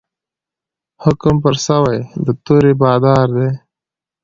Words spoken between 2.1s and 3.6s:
د تور بادار دی